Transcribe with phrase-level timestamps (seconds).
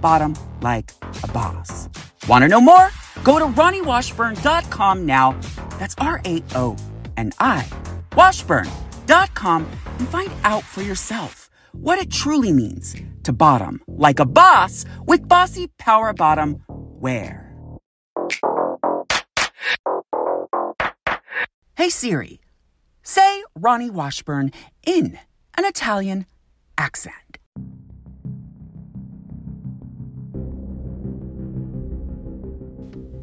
[0.00, 1.88] bottom like a boss.
[2.28, 2.90] Want to know more?
[3.24, 5.38] Go to RaoniWashburn.com now.
[5.78, 6.76] That's R A O
[7.16, 7.66] N I
[8.16, 9.66] Washburn.com
[9.98, 15.28] and find out for yourself what it truly means to bottom like a boss with
[15.28, 17.44] bossy power bottom wear.
[21.76, 22.40] Hey Siri,
[23.04, 24.50] say Raoni Washburn
[24.84, 25.18] in
[25.56, 26.26] an Italian
[26.76, 27.27] accent.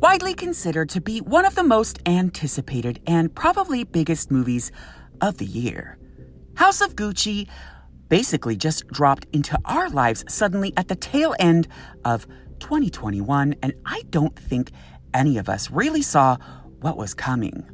[0.06, 4.72] Widely considered to be one of the most anticipated and probably biggest movies
[5.20, 5.98] of the year,
[6.54, 7.48] House of Gucci
[8.08, 11.68] basically just dropped into our lives suddenly at the tail end
[12.06, 12.28] of
[12.60, 14.70] 2021, and I don't think
[15.12, 16.38] any of us really saw
[16.82, 17.68] what was coming.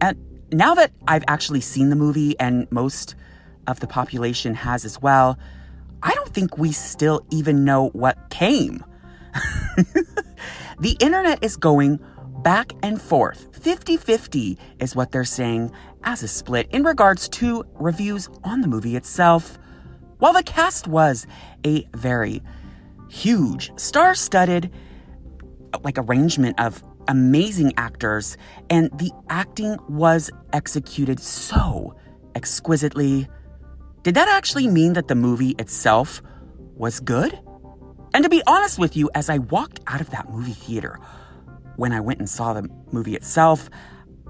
[0.00, 0.18] And
[0.50, 3.14] now that I've actually seen the movie and most
[3.68, 5.38] of the population has as well,
[6.02, 8.84] I don't think we still even know what came.
[10.82, 12.00] the internet is going
[12.42, 13.56] back and forth.
[13.62, 15.70] 50 50 is what they're saying
[16.02, 19.60] as a split in regards to reviews on the movie itself.
[20.18, 21.24] While the cast was
[21.64, 22.42] a very
[23.08, 24.72] huge, star studded,
[25.84, 28.36] like arrangement of amazing actors,
[28.68, 31.94] and the acting was executed so
[32.34, 33.28] exquisitely.
[34.02, 36.22] Did that actually mean that the movie itself
[36.74, 37.38] was good?
[38.14, 40.98] And to be honest with you, as I walked out of that movie theater,
[41.76, 43.70] when I went and saw the movie itself,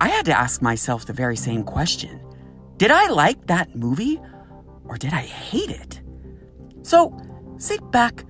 [0.01, 2.21] I had to ask myself the very same question
[2.77, 4.21] Did I like that movie
[4.85, 6.01] or did I hate it?
[6.83, 7.17] So
[7.59, 8.25] sit back,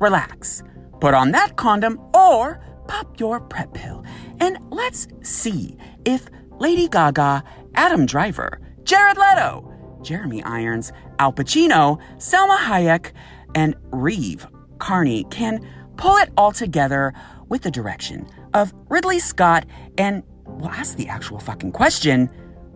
[0.00, 0.62] relax,
[1.00, 4.04] put on that condom or pop your PrEP pill,
[4.40, 6.26] and let's see if
[6.58, 7.42] Lady Gaga,
[7.74, 13.12] Adam Driver, Jared Leto, Jeremy Irons, Al Pacino, Salma Hayek,
[13.54, 14.46] and Reeve
[14.82, 15.64] Carney can
[15.96, 17.14] pull it all together
[17.48, 19.64] with the direction of Ridley Scott
[19.96, 22.28] and we'll ask the actual fucking question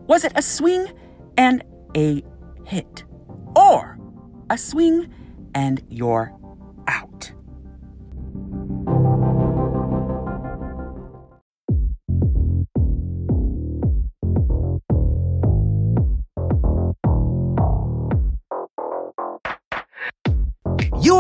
[0.07, 0.87] was it a swing
[1.37, 1.65] and
[1.97, 2.23] a
[2.65, 3.03] hit?
[3.57, 3.99] Or
[4.51, 5.13] a swing
[5.57, 6.33] and you're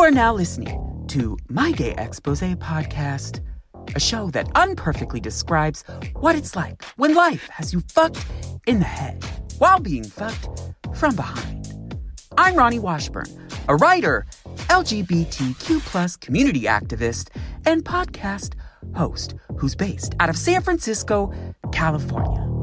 [0.06, 3.40] are now listening to My Gay Expose podcast,
[3.96, 5.82] a show that unperfectly describes
[6.20, 8.24] what it's like when life has you fucked
[8.68, 9.24] in the head
[9.58, 10.48] while being fucked
[10.94, 11.98] from behind.
[12.38, 13.26] I'm Raoni Washburn,
[13.66, 14.26] a writer,
[14.68, 17.30] LGBTQ plus community activist,
[17.64, 18.54] and podcast
[18.94, 21.32] host who's based out of San Francisco,
[21.72, 22.55] California.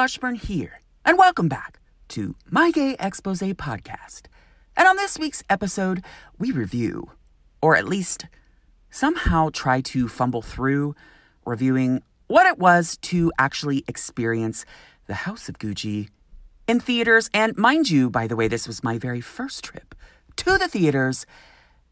[0.00, 1.78] Washburn here, and welcome back
[2.08, 4.28] to My Gay Expose podcast.
[4.74, 6.02] And on this week's episode,
[6.38, 7.10] we review,
[7.60, 8.24] or at least
[8.88, 10.94] somehow try to fumble through
[11.44, 14.64] reviewing what it was to actually experience
[15.06, 16.08] the House of Gucci
[16.66, 17.28] in theaters.
[17.34, 19.94] And mind you, by the way, this was my very first trip
[20.36, 21.26] to the theaters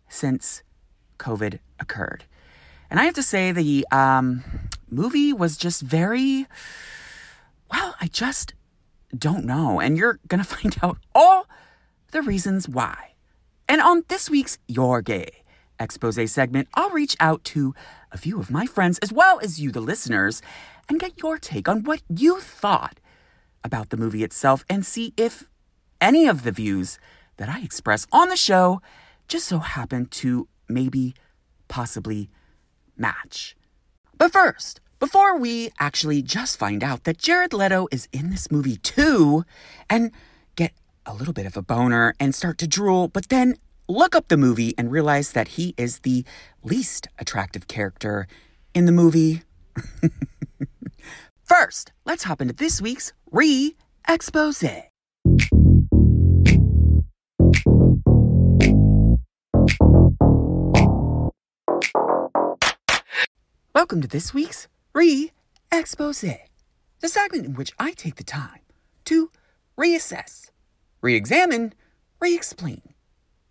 [0.08, 0.62] since
[1.18, 2.24] COVID occurred.
[2.88, 4.44] And I have to say, the um,
[4.88, 6.46] movie was just very
[7.70, 8.54] well, I just
[9.16, 9.80] don't know.
[9.80, 11.46] And you're going to find out all
[12.12, 13.14] the reasons why.
[13.68, 15.42] And on this week's Your Gay
[15.80, 17.74] expose segment, I'll reach out to
[18.10, 20.42] a few of my friends as well as you, the listeners,
[20.88, 22.98] and get your take on what you thought
[23.62, 25.48] about the movie itself and see if
[26.00, 26.98] any of the views
[27.36, 28.80] that I express on the show
[29.28, 31.14] just so happen to maybe
[31.68, 32.30] possibly
[32.96, 33.56] match.
[34.16, 38.78] But first, before we actually just find out that Jared Leto is in this movie
[38.78, 39.44] too
[39.88, 40.10] and
[40.56, 40.72] get
[41.06, 43.54] a little bit of a boner and start to drool, but then
[43.88, 46.24] look up the movie and realize that he is the
[46.64, 48.26] least attractive character
[48.74, 49.42] in the movie.
[51.44, 53.76] First, let's hop into this week's re
[54.08, 54.64] expose.
[63.72, 64.66] Welcome to this week's
[64.98, 65.30] Re
[65.70, 68.62] Expose, the segment in which I take the time
[69.04, 69.30] to
[69.78, 70.50] reassess,
[71.00, 71.72] re examine,
[72.18, 72.82] re explain,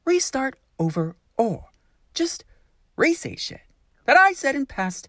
[0.03, 1.69] restart over, or
[2.13, 2.43] just
[2.97, 3.61] re say shit
[4.03, 5.07] that I said in past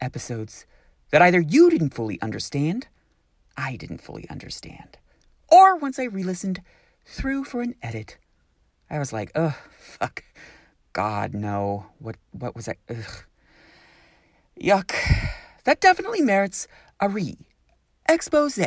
[0.00, 0.64] episodes
[1.10, 2.86] that either you didn't fully understand,
[3.56, 4.96] I didn't fully understand,
[5.48, 6.62] or once I re listened
[7.04, 8.16] through for an edit,
[8.88, 10.22] I was like, ugh, fuck.
[10.92, 11.86] God, no.
[11.98, 12.76] What, what was I?
[12.88, 13.24] Ugh.
[14.56, 14.94] Yuck.
[15.64, 16.66] That definitely merits
[17.00, 17.36] a re
[18.08, 18.58] expose.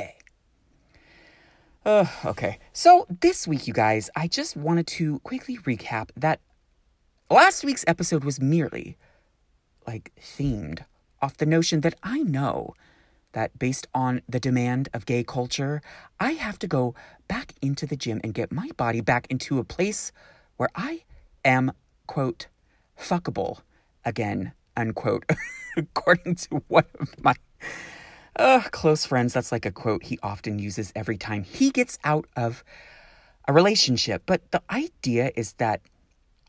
[1.86, 2.60] Uh, okay.
[2.72, 6.40] So this week, you guys, I just wanted to quickly recap that
[7.30, 8.98] last week's episode was merely
[9.86, 10.86] like themed
[11.22, 12.74] off the notion that I know
[13.34, 15.82] that based on the demand of gay culture,
[16.20, 16.96] I have to go
[17.28, 20.12] back into the gym and get my body back into a place
[20.58, 21.04] where I
[21.44, 21.74] am,
[22.08, 22.48] quote,
[22.98, 23.62] fuckable
[24.06, 25.26] again, unquote,
[25.78, 27.36] according to one of my
[28.36, 29.34] uh, close friends.
[29.34, 32.64] That's like a quote he often uses every time he gets out of
[33.48, 34.24] a relationship.
[34.26, 35.82] But the idea is that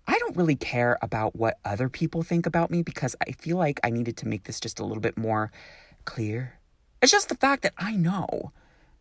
[0.06, 3.80] I don't really care about what other people think about me because I feel like
[3.82, 5.50] I needed to make this just a little bit more
[6.04, 6.58] clear.
[7.00, 8.52] It's just the fact that I know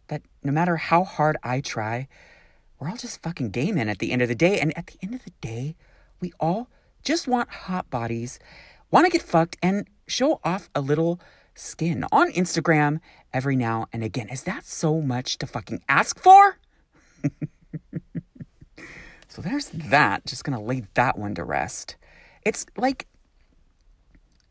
[0.08, 2.08] that no matter how hard I try,
[2.80, 4.60] we're all just fucking gay men at the end of the day.
[4.60, 5.76] And at the end of the day,
[6.20, 6.70] we all
[7.04, 8.40] just want hot bodies,
[8.94, 11.20] want to get fucked, and show off a little
[11.56, 13.00] skin on Instagram
[13.34, 14.30] every now and again.
[14.30, 16.60] Is that so much to fucking ask for?
[19.28, 20.28] so there's that.
[20.28, 21.96] Just gonna lay that one to rest.
[22.44, 23.08] It's like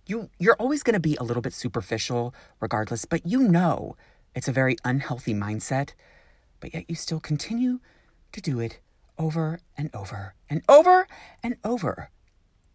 [0.06, 3.96] you you're always gonna be a little bit superficial regardless, but you know
[4.34, 5.90] it's a very unhealthy mindset,
[6.58, 7.78] but yet you still continue
[8.32, 8.80] to do it
[9.18, 11.06] over and over and over
[11.44, 12.10] and over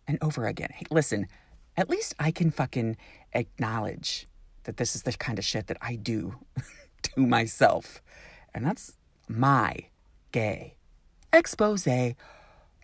[0.07, 0.69] and over again.
[0.73, 1.27] Hey, listen,
[1.77, 2.97] at least I can fucking
[3.33, 4.27] acknowledge
[4.63, 6.35] that this is the kind of shit that I do
[7.03, 8.01] to myself.
[8.53, 8.97] And that's
[9.29, 9.75] my
[10.31, 10.73] gay
[11.31, 11.87] expose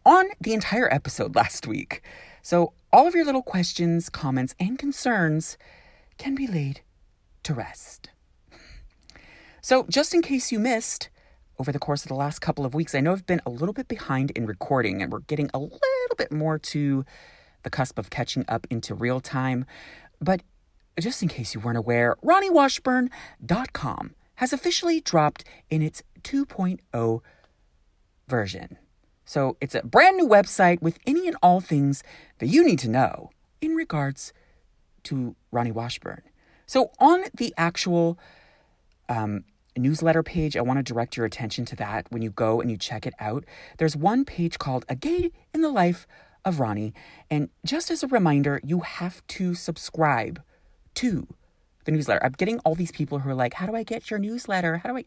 [0.06, 2.02] on the entire episode last week.
[2.42, 5.58] So, all of your little questions, comments, and concerns
[6.18, 6.82] can be laid
[7.44, 8.10] to rest.
[9.62, 11.10] So, just in case you missed,
[11.58, 13.74] over the course of the last couple of weeks, I know I've been a little
[13.74, 15.80] bit behind in recording, and we're getting a little
[16.18, 17.06] bit more to
[17.64, 19.66] the cusp of catching up into real time.
[20.22, 20.42] But
[21.00, 27.22] just in case you weren't aware, RaoniWashburn.com has officially dropped in its 2.0
[28.28, 28.78] version.
[29.26, 32.04] So it's a brand new website with any and all things
[32.40, 33.30] that you need to know
[33.62, 34.34] in regards
[35.04, 36.22] to Raoni Washburn.
[36.66, 38.18] So on the actual
[39.08, 39.46] um,
[39.78, 42.78] newsletter page, I want to direct your attention to that when you go and you
[42.78, 43.46] check it out.
[43.78, 46.08] There's one page called A Gay in the Life
[46.46, 46.94] of Raoni.
[47.30, 50.42] And just as a reminder, you have to subscribe
[50.96, 51.28] to
[51.86, 52.24] the newsletter.
[52.24, 54.78] I'm getting all these people who are like, How do I get your newsletter?
[54.78, 55.06] How do I.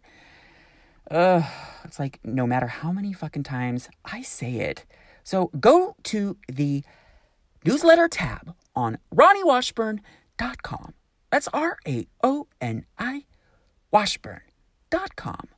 [1.08, 1.44] Ugh,
[1.84, 4.84] it's like no matter how many fucking times I say it.
[5.22, 6.82] So go to the
[7.64, 10.94] newsletter tab on RaoniWashburn.com.
[11.30, 13.24] That's R A O N I
[13.92, 15.48] Washburn.com.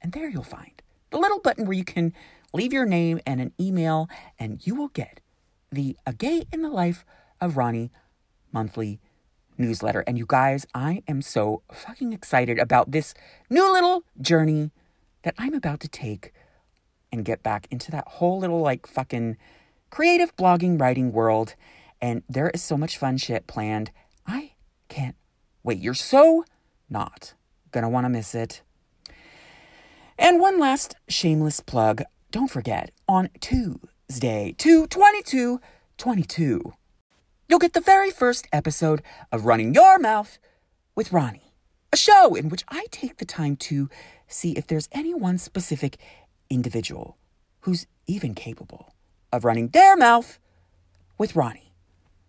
[0.00, 2.12] And there you'll find the little button where you can
[2.52, 5.20] leave your name and an email, and you will get
[5.72, 7.04] the A Gay in the Life
[7.40, 7.90] of Raoni
[8.52, 9.00] monthly
[9.56, 10.00] newsletter.
[10.06, 13.14] And you guys, I am so fucking excited about this
[13.48, 14.70] new little journey
[15.22, 16.32] that I'm about to take
[17.10, 19.36] and get back into that whole little like fucking
[19.90, 21.54] creative blogging writing world.
[22.00, 23.90] And there is so much fun shit planned.
[24.26, 24.52] I
[24.88, 25.16] can't
[25.62, 25.78] wait.
[25.78, 26.44] You're so
[26.90, 27.34] not
[27.70, 28.62] gonna wanna miss it.
[30.18, 32.02] And one last shameless plug.
[32.30, 33.88] Don't forget, on Tuesday,
[34.20, 35.60] 222
[35.96, 36.74] 22,
[37.48, 40.38] you'll get the very first episode of Running Your Mouth
[40.94, 41.52] with Raoni,
[41.92, 43.88] a show in which I take the time to
[44.26, 45.96] see if there's any one specific
[46.50, 47.16] individual
[47.60, 48.94] who's even capable
[49.32, 50.38] of running their mouth
[51.16, 51.70] with Raoni.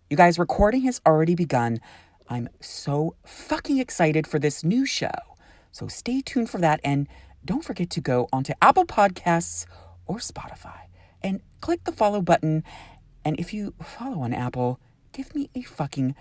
[0.10, 1.82] You guys, recording has already begun.
[2.30, 5.12] I'm so fucking excited for this new show.
[5.72, 6.80] So stay tuned for that.
[6.84, 7.08] And
[7.44, 9.66] don't forget to go onto Apple Podcasts
[10.06, 10.84] or Spotify
[11.24, 12.64] and click the follow button.
[13.24, 14.80] And if you follow on Apple,
[15.12, 16.16] give me a fucking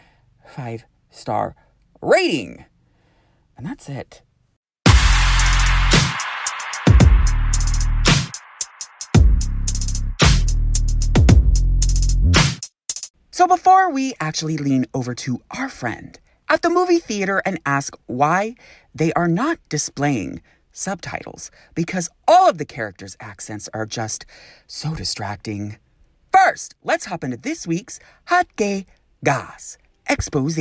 [0.47, 1.57] five star
[2.01, 2.65] rating.
[3.57, 4.23] And that's it.
[13.31, 16.19] So before we actually lean over to our friend
[16.49, 18.55] at the movie theater and ask why
[18.95, 20.43] they are not displaying
[20.73, 24.27] subtitles, because all of the characters' accents are just
[24.67, 25.77] so distracting.
[26.33, 28.87] First, let's hop into this week's Hot Gay
[29.23, 29.79] Goss.
[30.09, 30.59] expose.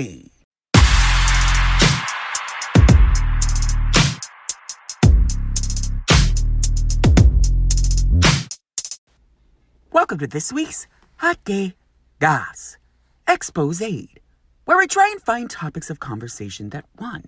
[9.91, 10.87] Welcome to this week's
[11.17, 11.73] Hot Gay
[12.19, 12.77] Goss
[13.27, 14.07] Expose,
[14.65, 17.25] where we try and find topics of conversation that one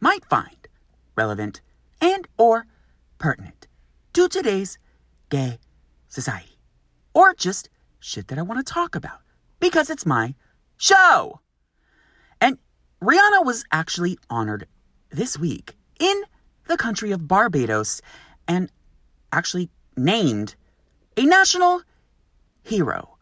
[0.00, 0.68] might find
[1.16, 1.60] relevant
[2.02, 2.66] and or
[3.16, 3.68] pertinent
[4.12, 4.78] to today's
[5.30, 5.58] gay
[6.08, 6.58] society
[7.14, 9.20] or just shit that I want to talk about
[9.60, 10.34] because it's my
[10.76, 11.40] show.
[12.40, 12.58] And
[13.00, 14.66] Rihanna was actually honored
[15.10, 16.22] this week in
[16.66, 18.02] the country of Barbados
[18.48, 18.70] and
[19.32, 20.56] actually named
[21.16, 21.82] a national
[22.64, 23.16] hero.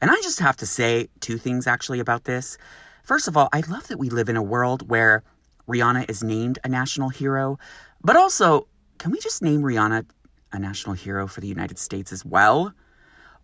[0.00, 2.58] And I just have to say two things actually about this.
[3.02, 5.22] First of all, I love that we live in a world where
[5.68, 7.58] Rihanna is named a national hero,
[8.02, 10.06] but also, can we just name Rihanna
[10.52, 12.72] a national hero for the United States as well?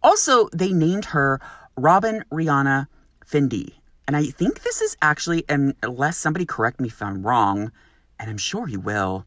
[0.02, 1.40] Also, they named her
[1.76, 2.86] Robyn Rihanna
[3.24, 3.74] Fenty.
[4.06, 7.70] And I think this is actually, unless somebody correct me if I'm wrong,
[8.18, 9.26] and I'm sure you will,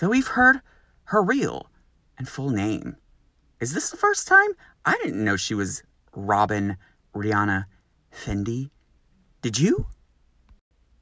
[0.00, 0.60] that we've heard
[1.04, 1.70] her real
[2.16, 2.96] and full name.
[3.60, 4.50] Is this the first time?
[4.84, 5.82] I didn't know she was
[6.14, 6.76] Robyn
[7.14, 7.66] Rihanna
[8.12, 8.70] Fenty.
[9.42, 9.86] Did you?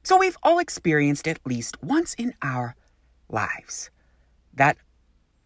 [0.03, 2.75] So we've all experienced at least once in our
[3.29, 3.89] lives
[4.53, 4.77] that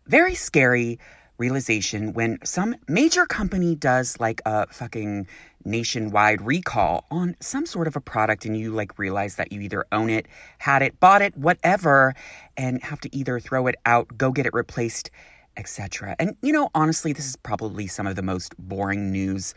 [0.05, 0.99] very scary
[1.37, 5.27] realization when some major company does like a fucking
[5.63, 9.85] nationwide recall on some sort of a product and you like realize that you either
[9.91, 12.15] own it, had it, bought it, whatever,
[12.55, 15.11] and have to either throw it out, go get it replaced,
[15.57, 16.15] etc.
[16.19, 19.53] And you know, honestly, this is probably some of the most boring news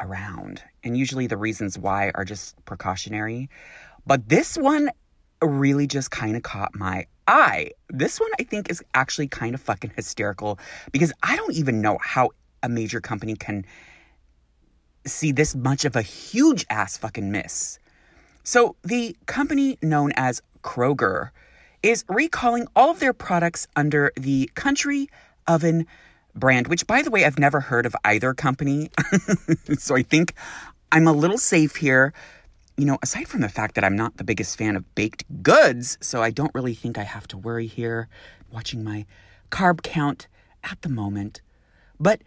[0.00, 0.62] around.
[0.82, 3.48] And usually the reasons why are just precautionary.
[4.06, 4.90] But this one
[5.40, 7.70] really just kind of caught my eye.
[7.88, 10.58] This one I think is actually kind of fucking hysterical
[10.92, 12.30] because I don't even know how
[12.62, 13.64] a major company can
[15.06, 17.78] see this much of a huge ass fucking miss.
[18.44, 21.30] So, the company known as Kroger
[21.82, 25.08] is recalling all of their products under the Country
[25.46, 25.86] Oven
[26.34, 28.90] brand, which, by the way, I've never heard of either company.
[29.78, 30.34] so, I think
[30.90, 32.12] I'm a little safe here
[32.76, 35.98] you know, aside from the fact that I'm not the biggest fan of baked goods,
[36.00, 38.08] so I don't really think I have to worry here
[38.50, 39.06] watching my
[39.50, 40.28] carb count
[40.64, 41.42] at the moment.
[42.00, 42.22] But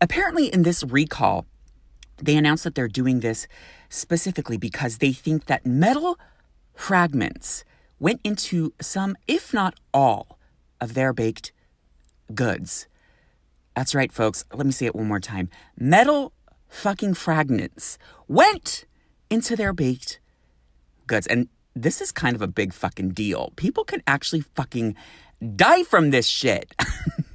[0.00, 1.46] apparently, in this recall,
[2.18, 3.46] they announced that they're doing this
[3.88, 6.18] specifically because they think that metal
[6.74, 7.64] fragments
[7.98, 10.38] went into some, if not all,
[10.80, 11.52] of their baked
[12.34, 12.86] goods.
[13.76, 14.44] That's right, folks.
[14.52, 15.48] Let me say it one more time.
[15.78, 16.32] Metal
[16.68, 18.84] fucking fragments went
[19.30, 20.20] into their baked
[21.06, 21.26] goods.
[21.26, 23.52] And this is kind of a big fucking deal.
[23.56, 24.96] People can actually fucking
[25.56, 26.74] die from this shit.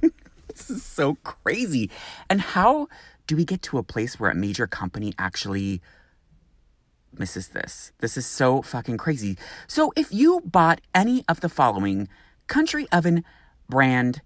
[0.48, 1.90] this is so crazy.
[2.30, 2.88] And how
[3.26, 5.80] do we get to a place where a major company actually
[7.12, 7.92] misses this?
[7.98, 9.36] This is so fucking crazy.
[9.66, 12.08] So if you bought any of the following
[12.46, 13.24] country oven
[13.68, 14.20] brand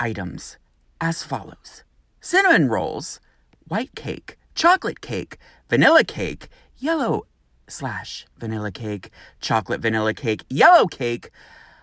[0.00, 0.56] items
[1.00, 1.84] as follows
[2.20, 3.20] cinnamon rolls,
[3.66, 6.48] white cake, chocolate cake, vanilla cake,
[6.80, 7.26] yellow
[7.68, 9.10] slash vanilla cake,
[9.40, 11.30] chocolate vanilla cake, yellow cake,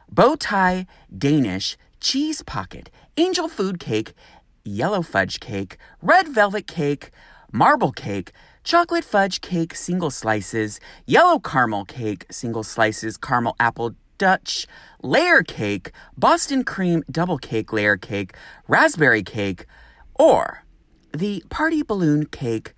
[0.10, 0.86] bow tie
[1.16, 4.14] Danish, cheese pocket, angel food cake,
[4.66, 7.12] yellow fudge cake, red velvet cake,
[7.52, 8.32] marble cake,
[8.64, 14.66] chocolate fudge cake, single slices, yellow caramel cake, single slices, caramel apple Dutch,
[15.04, 18.34] layer cake, Boston cream double cake layer cake,
[18.68, 19.68] raspberry cake,
[20.16, 20.64] or
[21.16, 22.74] the party balloon cake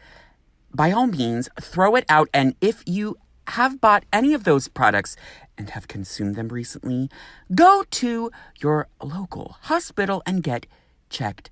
[0.73, 2.29] by all means, throw it out.
[2.33, 5.15] And if you have bought any of those products
[5.57, 7.09] and have consumed them recently,
[7.53, 10.65] go to your local hospital and get
[11.09, 11.49] checked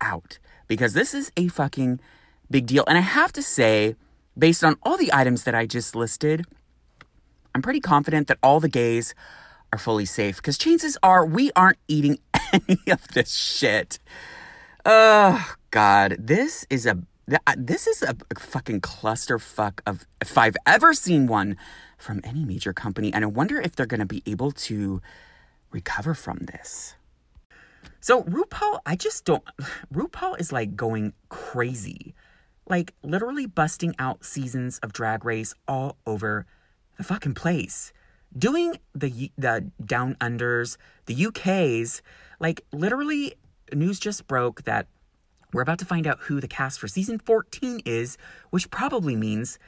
[0.00, 2.00] out because this is a fucking
[2.50, 2.84] big deal.
[2.86, 3.96] And I have to say,
[4.36, 6.44] based on all the items that I just listed,
[7.54, 9.14] I'm pretty confident that all the gays
[9.72, 12.18] are fully safe because chances are we aren't eating
[12.52, 13.98] any of this shit.
[14.84, 16.16] Oh, God.
[16.18, 16.98] This is a
[17.56, 21.56] this is a fucking clusterfuck of if I've ever seen one
[21.98, 23.12] from any major company.
[23.12, 25.02] And I wonder if they're going to be able to
[25.70, 26.94] recover from this.
[28.00, 29.42] So RuPaul, I just don't.
[29.92, 32.14] RuPaul is like going crazy,
[32.68, 36.46] like literally busting out seasons of Drag Race all over
[36.96, 37.92] the fucking place,
[38.36, 42.02] doing the the down unders, the UK's,
[42.38, 43.34] like literally.
[43.72, 44.86] News just broke that
[45.52, 48.18] we're about to find out who the cast for season 14 is,
[48.50, 49.58] which probably means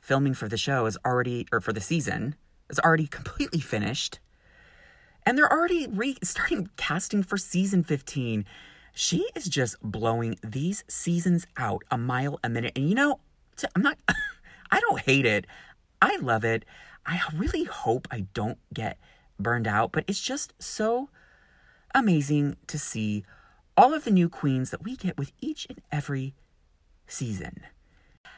[0.00, 2.36] filming for the show is already, or for the season,
[2.70, 4.20] is already completely finished.
[5.24, 8.44] And they're already re- starting casting for season 15.
[8.94, 12.72] She is just blowing these seasons out a mile a minute.
[12.76, 13.20] And you know,
[13.74, 13.98] I'm not,
[14.70, 15.46] I don't hate it.
[16.00, 16.64] I love it.
[17.04, 18.98] I really hope I don't get
[19.38, 21.08] burned out, but it's just so
[21.94, 23.24] amazing to see
[23.76, 26.34] all of the new queens that we get with each and every
[27.06, 27.60] season.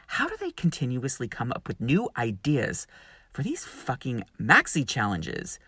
[0.07, 2.87] How do they continuously come up with new ideas
[3.31, 5.59] for these fucking maxi challenges?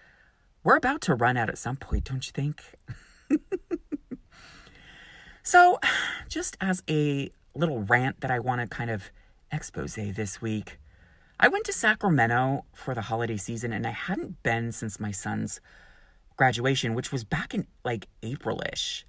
[0.63, 2.63] We're about to run out at some point, don't you think?
[5.43, 5.79] so,
[6.27, 9.11] just as a little rant that I want to kind of
[9.51, 10.79] expose this week,
[11.39, 15.61] I went to Sacramento for the holiday season and I hadn't been since my son's
[16.35, 19.05] graduation, which was back in like April ish.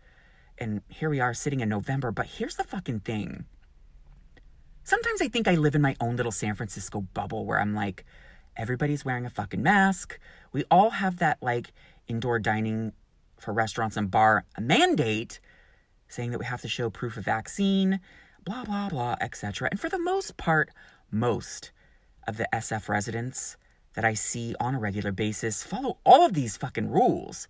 [0.59, 2.11] And here we are sitting in November.
[2.11, 3.45] But here's the fucking thing.
[4.85, 8.05] Sometimes I think I live in my own little San Francisco bubble where I'm like,
[8.57, 10.19] everybody's wearing a fucking mask.
[10.53, 11.73] We all have that like
[12.09, 12.93] indoor dining
[13.39, 15.41] for restaurants and bar mandate
[16.09, 18.01] saying that we have to show proof of vaccine,
[18.45, 19.69] blah, blah, blah, etc.
[19.71, 20.71] And for the most part,
[21.11, 21.73] most
[22.27, 23.57] of the SF residents
[23.95, 27.49] that I see on a regular basis follow all of these fucking rules.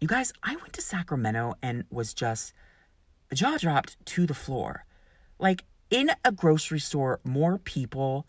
[0.00, 2.52] You guys, I went to Sacramento and was just
[3.32, 4.84] jaw dropped to the floor.
[5.38, 8.26] Like in a grocery store, more people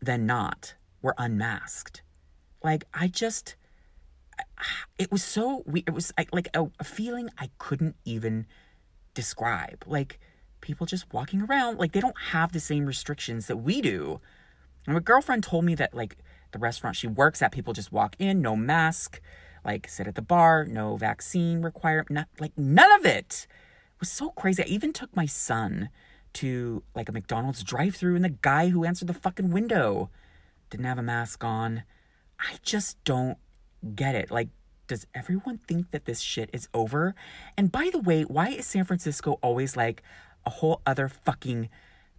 [0.00, 2.02] than not were unmasked.
[2.62, 3.56] Like I just
[4.98, 5.88] it was so weird.
[5.88, 8.46] it was like a, a feeling I couldn't even
[9.14, 9.84] describe.
[9.86, 10.20] Like
[10.60, 14.20] people just walking around like they don't have the same restrictions that we do
[14.86, 16.16] and my girlfriend told me that like
[16.52, 19.20] the restaurant she works at, people just walk in, no mask,
[19.66, 23.46] like sit at the bar, no vaccine requirement, not like none of it.
[23.50, 24.62] It was so crazy.
[24.62, 25.90] I even took my son
[26.34, 30.10] to like a McDonald's drive-through and the guy who answered the fucking window
[30.70, 31.82] didn't have a mask on.
[32.38, 33.38] I just don't
[33.94, 34.30] get it.
[34.30, 34.48] Like
[34.86, 37.14] does everyone think that this shit is over?
[37.56, 40.02] And by the way, why is San Francisco always like
[40.44, 41.68] a whole other fucking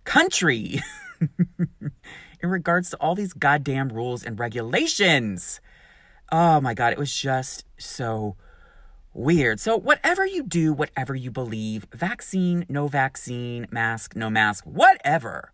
[0.03, 0.81] country?
[2.41, 5.59] in regards to all these goddamn rules and regulations.
[6.31, 8.35] Oh my God, it was just so
[9.13, 9.59] weird.
[9.59, 15.53] So, whatever you do, whatever you believe, vaccine, no vaccine, mask, no mask, whatever,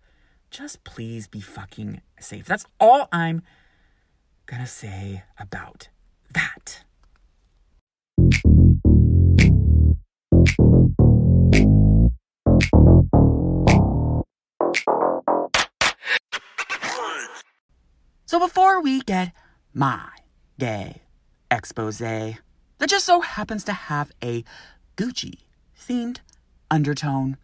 [0.50, 2.46] just please be fucking safe.
[2.46, 3.44] That's all I'm
[4.48, 5.90] gonna say about
[6.34, 6.84] that.
[18.26, 19.32] So before we get
[19.76, 20.10] my
[20.60, 21.02] gay
[21.52, 22.40] expose that
[22.88, 24.44] just so happens to have a
[24.98, 25.40] Gucci
[25.80, 26.20] themed
[26.70, 27.38] undertone,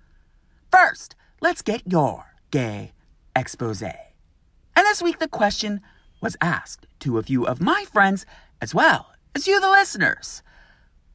[0.71, 2.91] first, let's get your gay
[3.35, 3.81] expose.
[3.81, 5.81] And this week the question
[6.21, 8.25] was asked to a few of my friends
[8.61, 10.41] as well as you, the listeners.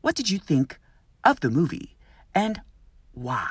[0.00, 0.78] What did you think
[1.24, 1.96] of the movie
[2.34, 2.60] and
[3.12, 3.50] why?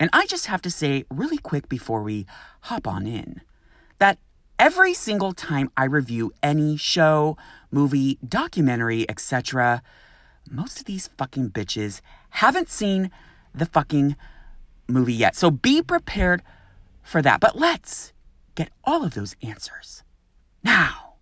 [0.00, 2.26] And I just have to say, really quick before we
[2.62, 3.40] hop on in,
[3.98, 4.18] that
[4.64, 7.36] every single time I review any show,
[7.70, 9.82] movie, documentary, etc.,
[10.50, 12.00] most of these fucking bitches
[12.30, 13.10] haven't seen
[13.54, 14.16] the fucking
[14.88, 15.36] movie yet.
[15.36, 16.42] So be prepared
[17.02, 17.40] for that.
[17.40, 18.14] But let's
[18.54, 20.02] get all of those answers
[20.62, 21.16] now.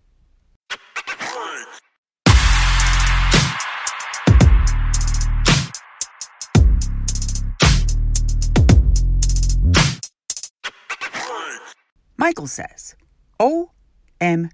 [12.15, 12.95] Michael says,
[13.39, 14.49] OMG.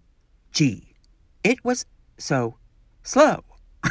[1.44, 1.86] It was
[2.18, 2.58] so
[3.04, 3.44] slow.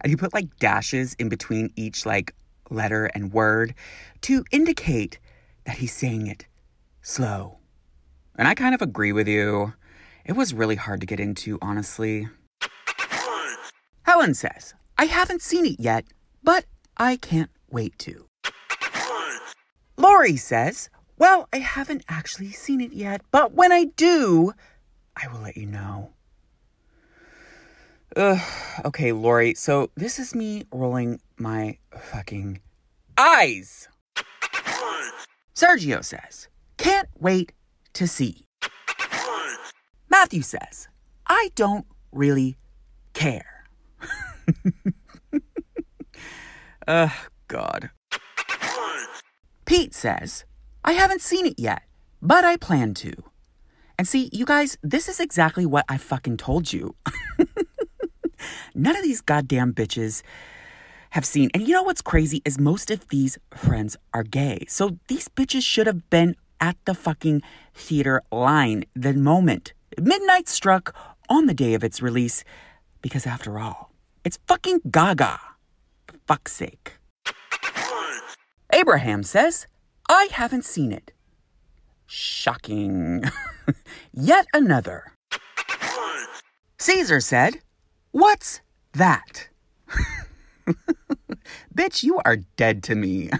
[0.00, 2.34] and he put like dashes in between each like
[2.70, 3.74] letter and word
[4.22, 5.18] to indicate
[5.64, 6.46] that he's saying it
[7.02, 7.58] slow.
[8.36, 9.74] And I kind of agree with you.
[10.24, 12.28] It was really hard to get into, honestly.
[14.02, 16.04] Helen says, I haven't seen it yet,
[16.42, 16.64] but
[16.96, 18.26] I can't wait to.
[19.96, 20.88] Lori says,
[21.20, 24.54] well, I haven't actually seen it yet, but when I do,
[25.14, 26.12] I will let you know.
[28.16, 28.40] Ugh,
[28.86, 32.62] okay, Lori, so this is me rolling my fucking
[33.18, 33.86] eyes.
[35.54, 37.52] Sergio says, can't wait
[37.92, 38.46] to see.
[40.08, 40.88] Matthew says,
[41.26, 42.56] I don't really
[43.12, 43.66] care.
[46.88, 47.12] Ugh,
[47.46, 47.90] God.
[49.66, 50.46] Pete says,
[50.84, 51.82] I haven't seen it yet,
[52.22, 53.12] but I plan to.
[53.98, 56.94] And see, you guys, this is exactly what I fucking told you.
[58.74, 60.22] None of these goddamn bitches
[61.10, 61.50] have seen.
[61.52, 64.64] And you know what's crazy is most of these friends are gay.
[64.68, 67.42] So these bitches should have been at the fucking
[67.74, 70.94] theater line the moment midnight struck
[71.28, 72.44] on the day of its release.
[73.02, 73.92] Because after all,
[74.24, 75.40] it's fucking gaga.
[76.06, 76.96] For fuck's sake.
[78.72, 79.66] Abraham says,
[80.12, 81.12] I haven't seen it.
[82.04, 83.22] Shocking.
[84.12, 85.12] Yet another.
[86.80, 87.60] Caesar said,
[88.10, 88.60] What's
[88.92, 89.50] that?
[91.72, 93.30] Bitch, you are dead to me.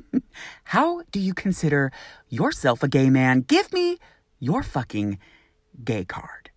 [0.64, 1.92] How do you consider
[2.28, 3.42] yourself a gay man?
[3.42, 3.98] Give me
[4.40, 5.20] your fucking
[5.84, 6.50] gay card.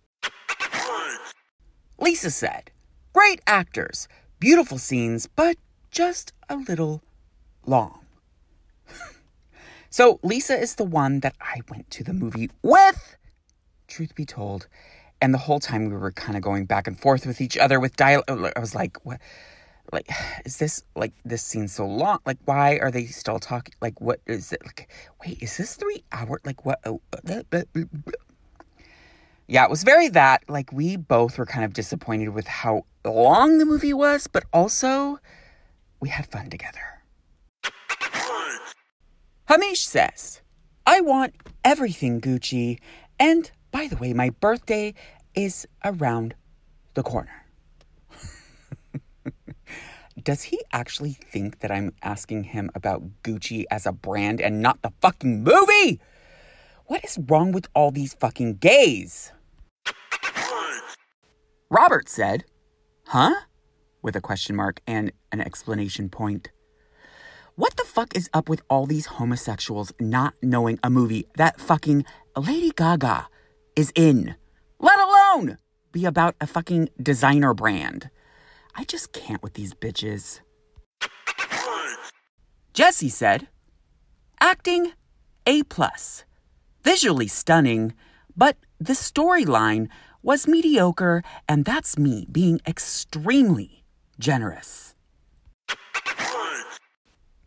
[2.00, 2.72] Lisa said,
[3.12, 4.08] Great actors,
[4.40, 5.56] beautiful scenes, but
[5.92, 7.00] just a little
[7.64, 8.00] long.
[9.92, 13.16] So, Lisa is the one that I went to the movie with,
[13.88, 14.66] truth be told.
[15.20, 17.78] And the whole time we were kind of going back and forth with each other
[17.78, 18.52] with dialogue.
[18.56, 19.20] I was like, what?
[19.92, 20.08] like
[20.44, 24.20] is this like this scene so long like why are they still talking like what
[24.26, 24.88] is it like
[25.24, 27.42] wait is this three hour like what oh, uh,
[29.46, 33.58] yeah it was very that like we both were kind of disappointed with how long
[33.58, 35.18] the movie was but also
[36.00, 36.91] we had fun together
[39.52, 40.40] hamish says
[40.86, 42.78] i want everything gucci
[43.20, 44.94] and by the way my birthday
[45.34, 46.34] is around
[46.94, 47.44] the corner
[50.22, 54.82] does he actually think that I'm asking him about Gucci as a brand and not
[54.82, 56.00] the fucking movie?
[56.86, 59.32] What is wrong with all these fucking gays?
[61.70, 62.44] Robert said,
[63.06, 63.34] Huh?
[64.02, 66.50] With a question mark and an explanation point.
[67.54, 72.06] What the fuck is up with all these homosexuals not knowing a movie that fucking
[72.34, 73.28] Lady Gaga
[73.76, 74.36] is in?
[74.78, 75.58] Let alone
[75.92, 78.08] be about a fucking designer brand.
[78.74, 80.40] I just can't with these bitches.
[82.72, 83.48] Jesse said,
[84.40, 84.92] acting
[85.46, 86.24] A plus.
[86.82, 87.92] Visually stunning,
[88.34, 89.88] but the storyline
[90.22, 93.84] was mediocre, and that's me being extremely
[94.18, 94.94] generous.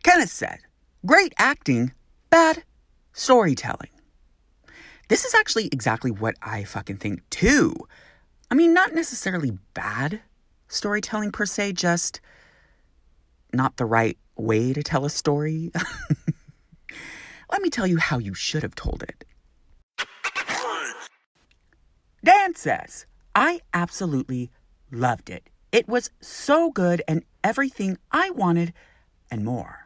[0.06, 0.60] Kenneth said,
[1.04, 1.92] Great acting,
[2.30, 2.62] bad
[3.12, 3.90] storytelling.
[5.08, 7.74] This is actually exactly what I fucking think too.
[8.48, 10.20] I mean, not necessarily bad
[10.68, 12.20] storytelling per se, just
[13.52, 15.72] not the right way to tell a story.
[17.50, 19.24] Let me tell you how you should have told it.
[22.24, 24.52] Dan says, I absolutely
[24.92, 25.50] loved it.
[25.72, 28.72] It was so good and everything I wanted
[29.32, 29.85] and more.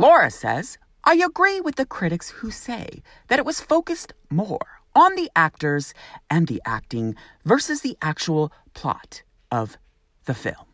[0.00, 5.14] Laura says, I agree with the critics who say that it was focused more on
[5.14, 5.92] the actors
[6.30, 9.76] and the acting versus the actual plot of
[10.24, 10.64] the film.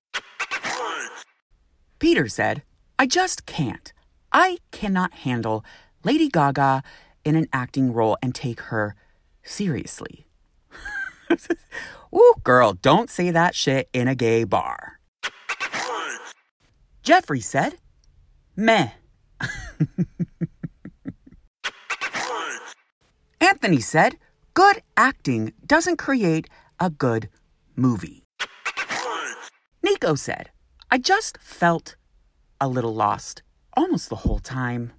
[1.98, 2.62] Peter said,
[3.00, 3.92] I just can't.
[4.30, 5.64] I cannot handle
[6.04, 6.84] Lady Gaga
[7.24, 8.94] in an acting role and take her
[9.42, 10.28] seriously.
[12.14, 15.00] Ooh, girl, don't say that shit in a gay bar.
[17.02, 17.78] Jeffrey said,
[18.54, 18.90] meh.
[23.40, 24.16] Anthony said,
[24.54, 26.48] good acting doesn't create
[26.80, 27.28] a good
[27.74, 28.24] movie.
[29.82, 30.50] Nico said,
[30.90, 31.96] I just felt
[32.60, 33.42] a little lost
[33.76, 34.92] almost the whole time.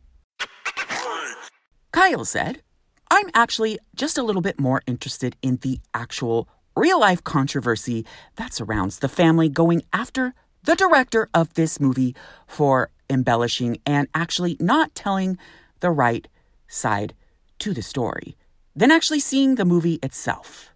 [1.92, 2.62] Kyle said,
[3.10, 8.54] I'm actually just a little bit more interested in the actual real life controversy that
[8.54, 14.94] surrounds the family going after the director of this movie for embellishing and actually not
[14.96, 15.38] telling
[15.80, 16.28] the right
[16.68, 17.14] side
[17.60, 18.36] to the story
[18.76, 20.74] than actually seeing the movie itself.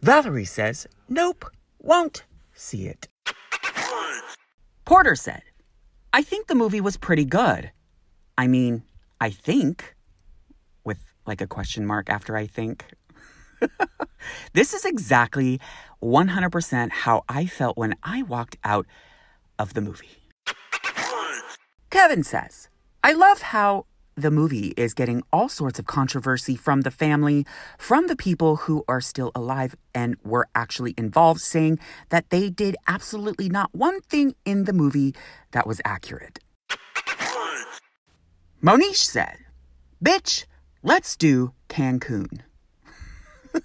[0.00, 1.44] Valerie says, Nope,
[1.80, 3.08] won't see it.
[4.84, 5.42] Porter said,
[6.12, 7.70] I think the movie was pretty good.
[8.36, 8.82] I mean,
[9.20, 9.94] I think,
[10.84, 12.86] with like a question mark after I think.
[14.52, 15.60] this is exactly
[16.02, 18.86] 100% how I felt when I walked out
[19.58, 20.08] of the movie.
[21.90, 22.68] Kevin says,
[23.04, 27.46] I love how the movie is getting all sorts of controversy from the family,
[27.78, 31.78] from the people who are still alive and were actually involved, saying
[32.10, 35.14] that they did absolutely not one thing in the movie
[35.52, 36.38] that was accurate.
[38.60, 39.38] Monish said,
[40.04, 40.44] Bitch,
[40.82, 42.40] let's do Cancun.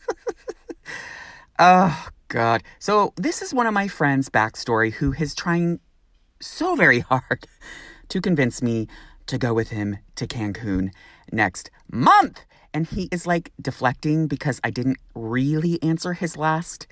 [1.59, 2.63] oh, God.
[2.79, 5.79] So, this is one of my friends' backstory who is trying
[6.39, 7.47] so very hard
[8.09, 8.87] to convince me
[9.27, 10.91] to go with him to Cancun
[11.31, 12.45] next month.
[12.73, 16.87] And he is like deflecting because I didn't really answer his last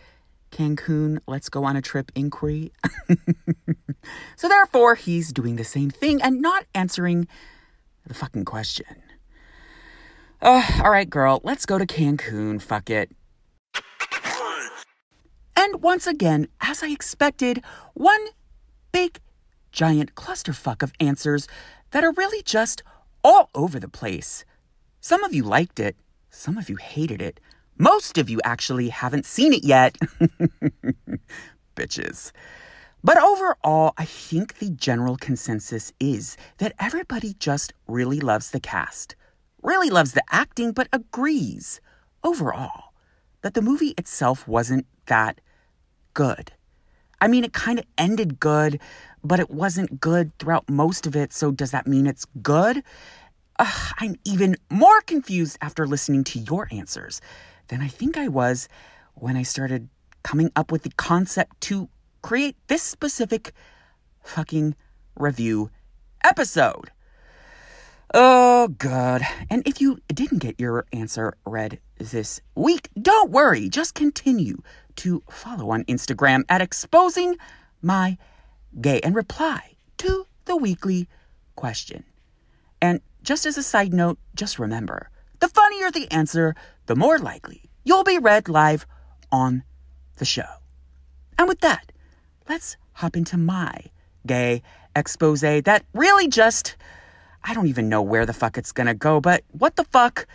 [0.51, 2.71] Cancun, let's go on a trip inquiry.
[4.37, 7.27] so therefore, he's doing the same thing and not answering
[8.07, 9.03] the fucking question.
[10.41, 12.61] Oh, all right, girl, let's go to Cancun.
[12.61, 13.11] Fuck it.
[15.65, 17.63] And once again, as I expected,
[17.95, 18.23] one
[18.91, 19.19] big
[19.71, 21.47] giant clusterfuck of answers
[21.89, 22.83] that are really just
[23.23, 24.45] all over the place.
[25.01, 25.95] Some of you liked it,
[26.29, 27.39] some of you hated it.
[27.79, 29.97] Most of you actually haven't seen it yet.
[31.75, 32.31] Bitches.
[33.03, 39.15] But overall, I think the general consensus is that everybody just really loves the cast,
[39.63, 41.81] really loves the acting, but agrees
[42.23, 42.93] overall
[43.41, 45.41] that the movie itself wasn't that
[46.15, 46.51] good.
[47.21, 48.81] I mean, it kind of ended good,
[49.23, 52.83] but it wasn't good throughout most of it, so does that mean it's good?
[53.59, 57.21] Ugh, I'm even more confused after listening to your answers
[57.67, 58.67] than I think I was
[59.13, 59.89] when I started
[60.23, 61.87] coming up with the concept to
[62.21, 63.53] create this specific
[64.23, 64.75] fucking
[65.15, 65.69] review
[66.23, 66.91] episode.
[68.13, 69.21] Oh, God.
[69.49, 73.69] And if you didn't get your answer read this week, don't worry.
[73.69, 74.61] Just continue
[74.97, 77.37] to follow on Instagram at exposing
[77.81, 78.17] my
[78.79, 81.07] gay and reply to the weekly
[81.55, 82.03] question.
[82.81, 86.55] And just as a side note, just remember the funnier the answer,
[86.85, 88.85] the more likely you'll be read live
[89.31, 89.63] on
[90.17, 90.61] the show.
[91.37, 91.91] And with that,
[92.47, 93.85] let's hop into my
[94.25, 94.61] gay
[94.95, 96.75] expose that really just,
[97.43, 100.25] I don't even know where the fuck it's gonna go, but what the fuck?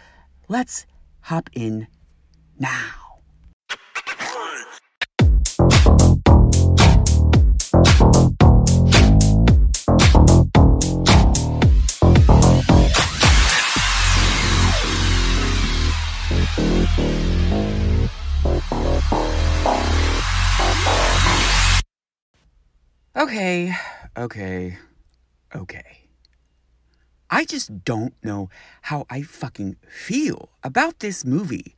[0.48, 0.86] Let's
[1.22, 1.86] hop in
[2.58, 3.09] now.
[23.20, 23.76] Okay,
[24.16, 24.78] okay,
[25.54, 26.08] okay.
[27.28, 28.48] I just don't know
[28.80, 31.76] how I fucking feel about this movie.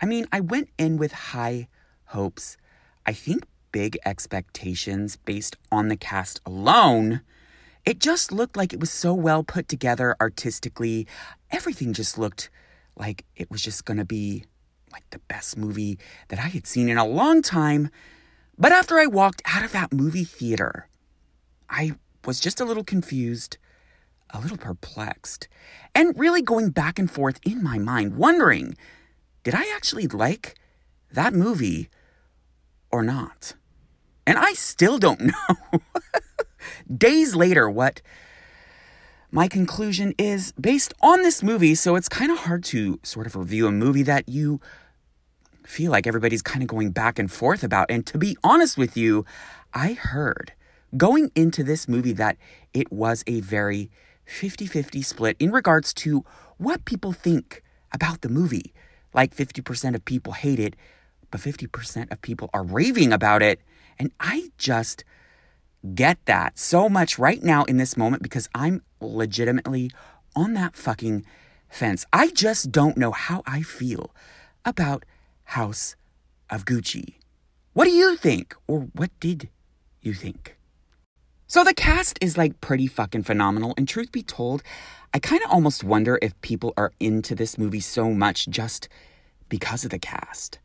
[0.00, 1.68] I mean, I went in with high
[2.06, 2.56] hopes.
[3.04, 7.20] I think big expectations based on the cast alone.
[7.84, 11.06] It just looked like it was so well put together artistically.
[11.50, 12.48] Everything just looked
[12.96, 14.46] like it was just gonna be
[14.90, 17.90] like the best movie that I had seen in a long time.
[18.58, 20.88] But after I walked out of that movie theater,
[21.68, 21.92] I
[22.24, 23.56] was just a little confused,
[24.30, 25.48] a little perplexed,
[25.94, 28.76] and really going back and forth in my mind, wondering
[29.44, 30.54] did I actually like
[31.10, 31.88] that movie
[32.92, 33.54] or not?
[34.24, 35.80] And I still don't know.
[36.94, 38.02] Days later, what
[39.32, 43.34] my conclusion is based on this movie, so it's kind of hard to sort of
[43.34, 44.60] review a movie that you
[45.64, 47.90] feel like everybody's kind of going back and forth about.
[47.90, 49.24] And to be honest with you,
[49.72, 50.52] I heard
[50.96, 52.36] going into this movie that
[52.74, 53.90] it was a very
[54.24, 56.24] 50 50 split in regards to
[56.58, 58.72] what people think about the movie.
[59.14, 60.74] Like 50% of people hate it,
[61.30, 63.60] but 50% of people are raving about it.
[63.98, 65.04] And I just
[65.94, 69.90] get that so much right now in this moment because I'm legitimately
[70.34, 71.26] on that fucking
[71.68, 72.06] fence.
[72.12, 74.14] I just don't know how I feel
[74.64, 75.04] about
[75.52, 75.96] House
[76.48, 77.16] of Gucci.
[77.74, 78.54] What do you think?
[78.66, 79.50] Or what did
[80.00, 80.56] you think?
[81.46, 84.62] So the cast is like pretty fucking phenomenal, and truth be told,
[85.12, 88.88] I kind of almost wonder if people are into this movie so much just
[89.50, 90.58] because of the cast.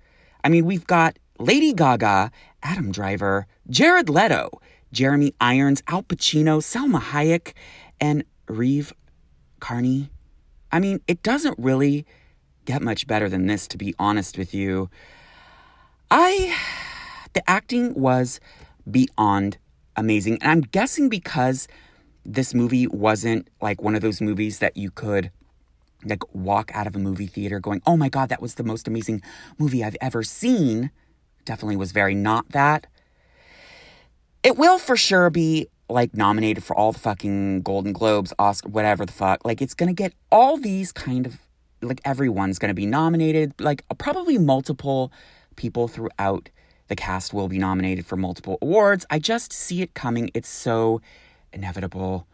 [0.46, 2.32] I mean, we've got Lady Gaga,
[2.64, 4.62] Adam Driver, Jared Leto,
[4.94, 7.52] Jeremy Irons, Al Pacino, Salma Hayek,
[8.00, 8.94] and Reeve
[9.60, 10.10] Carney.
[10.72, 12.06] I mean, it doesn't really
[12.68, 14.92] get much better than this, to be honest with you.
[16.12, 16.56] I.
[17.34, 18.40] The acting was
[18.90, 19.58] beyond
[19.96, 20.38] amazing.
[20.42, 21.68] And I'm guessing because
[22.26, 25.32] this movie wasn't like one of those movies that you could
[26.04, 28.88] like walk out of a movie theater going, oh my God, that was the most
[28.88, 29.22] amazing
[29.58, 30.92] movie I've ever seen.
[31.46, 32.88] Definitely was very not that.
[34.44, 39.06] It will for sure be like nominated for all the fucking Golden Globes, Oscar, whatever
[39.06, 39.46] the fuck.
[39.46, 41.40] Like it's gonna get all these kind of
[41.82, 45.12] like everyone's gonna be nominated, like probably multiple
[45.56, 46.50] people throughout
[46.88, 49.06] the cast will be nominated for multiple awards.
[49.10, 50.32] I just see it coming.
[50.34, 51.02] It's so
[51.52, 52.28] inevitable.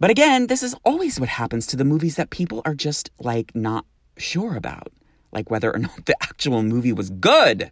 [0.00, 3.54] But again, this is always what happens to the movies that people are just like
[3.54, 3.86] not
[4.16, 4.92] sure about,
[5.30, 7.70] like whether or not the actual movie was good.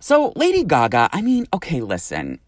[0.00, 2.40] So, Lady Gaga, I mean, okay, listen.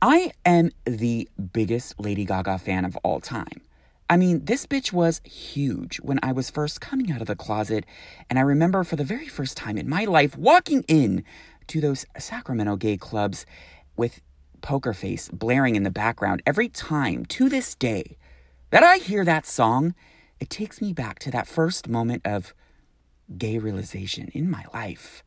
[0.00, 3.62] I am the biggest Lady Gaga fan of all time.
[4.08, 7.86] I mean, this bitch was huge when I was first coming out of the closet,
[8.28, 11.24] and I remember for the very first time in my life walking in
[11.68, 13.46] to those Sacramento gay clubs
[13.96, 14.20] with
[14.60, 18.16] Poker Face blaring in the background every time to this day
[18.70, 19.94] that I hear that song,
[20.40, 22.54] it takes me back to that first moment of
[23.38, 25.22] gay realization in my life.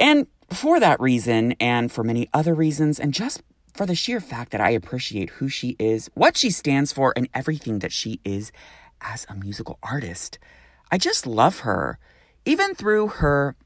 [0.00, 3.42] And for that reason, and for many other reasons, and just
[3.74, 7.28] for the sheer fact that I appreciate who she is, what she stands for, and
[7.34, 8.52] everything that she is
[9.00, 10.38] as a musical artist.
[10.90, 11.98] I just love her.
[12.44, 13.56] Even through her,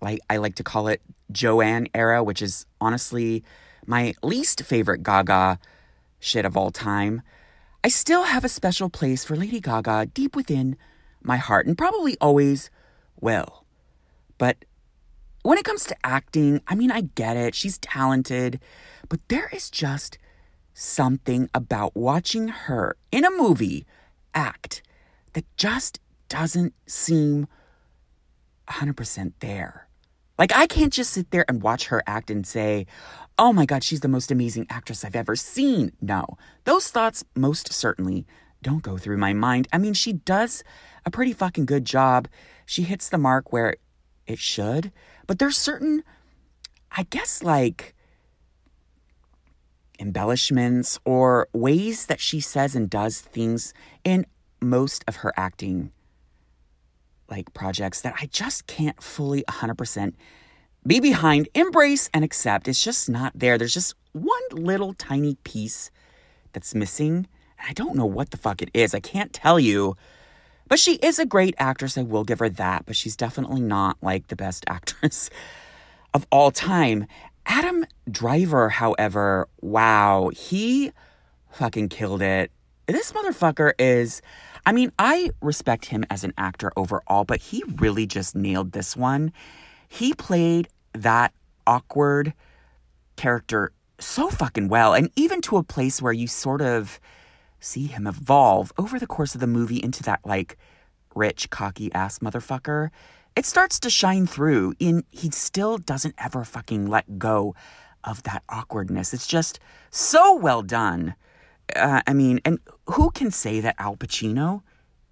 [0.00, 1.00] like I like to call it
[1.32, 3.42] Joanne era, which is honestly
[3.86, 5.58] my least favorite Gaga
[6.20, 7.22] shit of all time.
[7.82, 10.76] I still have a special place for Lady Gaga deep within
[11.22, 12.70] my heart and probably always
[13.20, 13.64] will.
[14.38, 14.64] But
[15.42, 17.54] when it comes to acting, I mean, I get it.
[17.54, 18.60] She's talented.
[19.08, 20.18] But there is just
[20.72, 23.86] something about watching her in a movie
[24.34, 24.82] act
[25.32, 27.46] that just doesn't seem
[28.68, 29.88] 100% there.
[30.38, 32.86] Like, I can't just sit there and watch her act and say,
[33.38, 35.92] oh my God, she's the most amazing actress I've ever seen.
[36.00, 36.26] No,
[36.64, 38.26] those thoughts most certainly
[38.62, 39.68] don't go through my mind.
[39.72, 40.64] I mean, she does
[41.04, 42.26] a pretty fucking good job.
[42.66, 43.76] She hits the mark where
[44.26, 44.90] it should,
[45.26, 46.02] but there's certain,
[46.90, 47.94] I guess, like
[50.04, 53.72] embellishments or ways that she says and does things
[54.04, 54.26] in
[54.60, 55.90] most of her acting
[57.30, 60.12] like projects that I just can't fully 100%
[60.86, 62.68] be behind, embrace, and accept.
[62.68, 63.56] It's just not there.
[63.56, 65.90] There's just one little tiny piece
[66.52, 67.26] that's missing.
[67.58, 68.94] And I don't know what the fuck it is.
[68.94, 69.96] I can't tell you.
[70.68, 71.96] But she is a great actress.
[71.96, 72.84] I will give her that.
[72.84, 75.30] But she's definitely not like the best actress
[76.12, 77.06] of all time.
[77.46, 80.92] Adam Driver, however, wow, he
[81.50, 82.50] fucking killed it.
[82.86, 84.22] This motherfucker is,
[84.66, 88.96] I mean, I respect him as an actor overall, but he really just nailed this
[88.96, 89.32] one.
[89.88, 91.32] He played that
[91.66, 92.34] awkward
[93.16, 97.00] character so fucking well, and even to a place where you sort of
[97.60, 100.58] see him evolve over the course of the movie into that like
[101.14, 102.90] rich, cocky ass motherfucker
[103.36, 107.54] it starts to shine through in he still doesn't ever fucking let go
[108.04, 109.12] of that awkwardness.
[109.12, 109.58] It's just
[109.90, 111.14] so well done.
[111.74, 114.62] Uh, I mean, and who can say that Al Pacino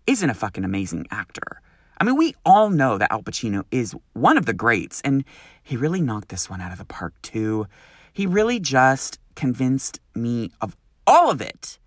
[0.06, 1.61] isn't a fucking amazing actor?
[1.98, 5.24] I mean, we all know that Al Pacino is one of the greats, and
[5.62, 7.66] he really knocked this one out of the park, too.
[8.12, 11.78] He really just convinced me of all of it.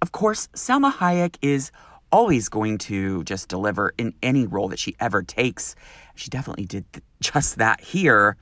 [0.00, 1.70] Of course, Salma Hayek is
[2.10, 5.74] always going to just deliver in any role that she ever takes.
[6.14, 8.36] She definitely did th- just that here.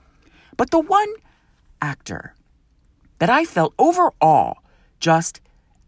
[0.57, 1.13] But the one
[1.83, 2.35] actor
[3.19, 4.59] that I felt overall
[5.01, 5.41] just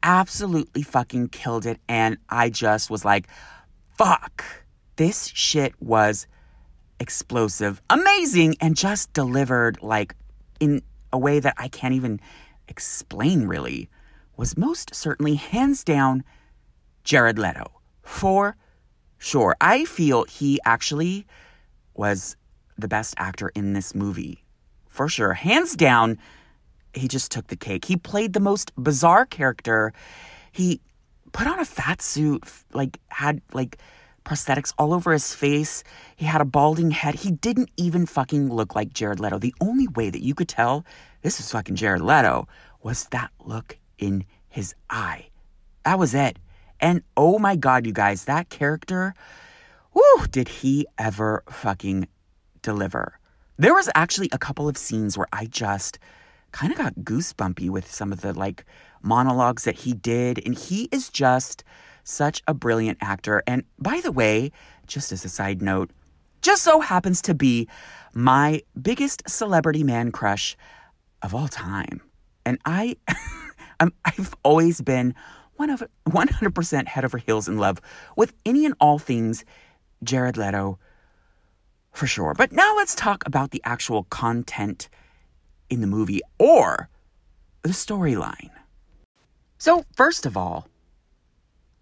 [0.02, 3.28] absolutely fucking killed it, and I just was like,
[3.96, 4.44] fuck,
[4.96, 6.26] this shit was
[7.00, 10.14] explosive, amazing, and just delivered like
[10.60, 12.20] in a way that I can't even
[12.68, 13.88] explain really,
[14.36, 16.24] was most certainly hands down
[17.08, 17.64] Jared Leto.
[18.02, 18.54] For
[19.16, 19.56] sure.
[19.62, 21.26] I feel he actually
[21.94, 22.36] was
[22.76, 24.44] the best actor in this movie.
[24.88, 25.32] For sure.
[25.32, 26.18] Hands down,
[26.92, 27.86] he just took the cake.
[27.86, 29.94] He played the most bizarre character.
[30.52, 30.82] He
[31.32, 32.44] put on a fat suit,
[32.74, 33.78] like, had, like,
[34.26, 35.84] prosthetics all over his face.
[36.14, 37.14] He had a balding head.
[37.14, 39.38] He didn't even fucking look like Jared Leto.
[39.38, 40.84] The only way that you could tell
[41.22, 42.46] this was fucking Jared Leto
[42.82, 45.28] was that look in his eye.
[45.86, 46.38] That was it.
[46.80, 49.14] And oh my God, you guys, that character,
[49.92, 52.08] whoo, did he ever fucking
[52.62, 53.18] deliver.
[53.56, 55.98] There was actually a couple of scenes where I just
[56.52, 58.64] kind of got goosebumpy with some of the like
[59.02, 60.44] monologues that he did.
[60.44, 61.64] And he is just
[62.04, 63.42] such a brilliant actor.
[63.46, 64.52] And by the way,
[64.86, 65.90] just as a side note,
[66.40, 67.68] just so happens to be
[68.14, 70.56] my biggest celebrity man crush
[71.22, 72.00] of all time.
[72.46, 72.96] And I,
[74.04, 75.14] I've always been
[75.58, 77.80] 100% head over heels in love
[78.16, 79.44] with any and all things
[80.02, 80.78] Jared Leto
[81.92, 82.34] for sure.
[82.34, 84.88] But now let's talk about the actual content
[85.68, 86.88] in the movie or
[87.62, 88.50] the storyline.
[89.58, 90.68] So, first of all,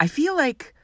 [0.00, 0.74] I feel like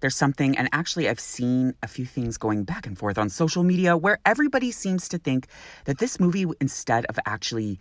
[0.00, 3.62] there's something, and actually, I've seen a few things going back and forth on social
[3.62, 5.46] media where everybody seems to think
[5.84, 7.78] that this movie, instead of actually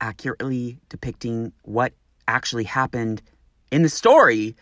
[0.00, 1.92] accurately depicting what
[2.28, 3.22] actually happened
[3.76, 4.56] in the story,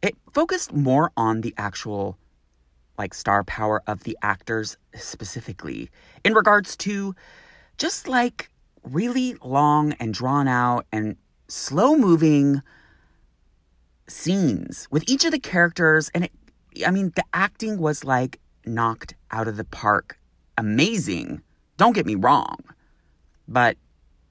[0.00, 2.16] it focused more on the actual
[2.96, 5.90] like star power of the actors specifically
[6.22, 7.12] in regards to
[7.78, 8.48] just like
[8.84, 11.16] really long and drawn out and
[11.48, 12.62] slow moving
[14.06, 16.08] scenes with each of the characters.
[16.14, 16.32] And it
[16.86, 20.16] I mean the acting was like knocked out of the park.
[20.56, 21.42] Amazing.
[21.76, 22.58] Don't get me wrong.
[23.48, 23.76] But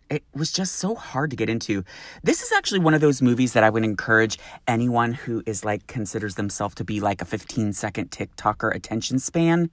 [0.10, 1.84] it was just so hard to get into.
[2.24, 5.88] This is actually one of those movies that I would encourage anyone who is like
[5.88, 9.70] considers themselves to be like a 15 second TikToker attention span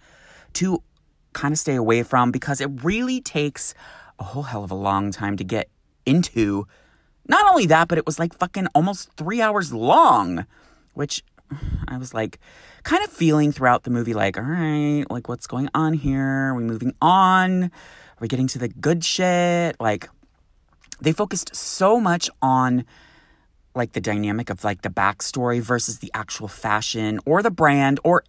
[0.54, 0.82] to
[1.32, 3.74] kind of stay away from because it really takes
[4.18, 5.68] a whole hell of a long time to get
[6.04, 6.66] into.
[7.28, 10.46] Not only that, but it was like fucking almost three hours long,
[10.94, 11.22] which
[11.88, 12.38] I was like
[12.82, 16.50] kind of feeling throughout the movie like, all right, like what's going on here?
[16.50, 17.64] Are we moving on?
[17.64, 19.76] Are we getting to the good shit?
[19.78, 20.08] Like,
[21.00, 22.84] they focused so much on
[23.74, 28.24] like the dynamic of like the backstory versus the actual fashion or the brand or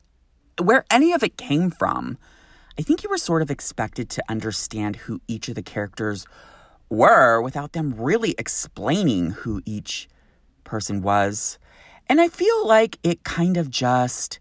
[0.62, 2.18] where any of it came from.
[2.78, 6.26] I think you were sort of expected to understand who each of the characters
[6.90, 10.08] were without them really explaining who each
[10.64, 11.58] person was.
[12.08, 14.40] And I feel like it kind of just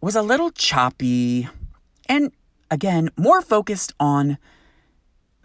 [0.00, 1.48] was a little choppy
[2.08, 2.32] and
[2.70, 4.38] again, more focused on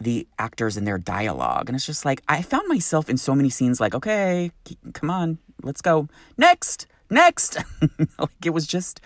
[0.00, 1.68] the actors and their dialogue.
[1.68, 4.50] And it's just like, I found myself in so many scenes like, okay,
[4.92, 6.08] come on, let's go.
[6.36, 7.58] Next, next.
[8.18, 9.00] like it was just,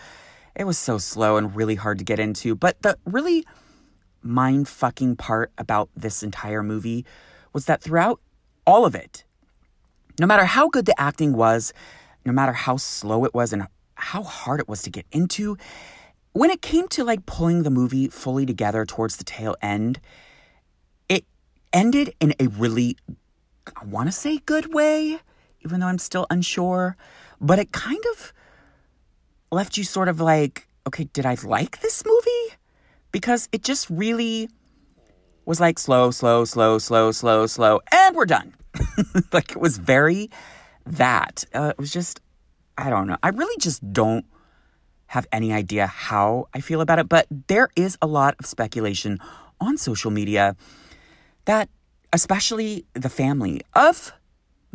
[0.54, 2.54] it was so slow and really hard to get into.
[2.54, 3.46] But the really
[4.22, 7.06] mind fucking part about this entire movie
[7.52, 8.20] was that throughout
[8.66, 9.24] all of it,
[10.18, 11.72] no matter how good the acting was,
[12.26, 15.56] no matter how slow it was and how hard it was to get into,
[16.32, 20.00] when it came to like pulling the movie fully together towards the tail end,
[21.72, 22.96] ended in a really,
[23.76, 25.20] I want to say good way,
[25.64, 26.96] even though I'm still unsure,
[27.40, 28.32] but it kind of
[29.50, 32.56] left you sort of like, okay, did I like this movie?
[33.12, 34.48] Because it just really
[35.44, 38.54] was like slow, slow, slow, slow, slow, slow, and we're done.
[39.32, 40.30] like it was very
[40.86, 41.44] that.
[41.52, 42.20] Uh, it was just,
[42.78, 43.16] I don't know.
[43.22, 44.24] I really just don't
[45.06, 49.18] have any idea how I feel about it, but there is a lot of speculation
[49.60, 50.56] on social media
[51.44, 51.68] that,
[52.12, 54.12] especially the family of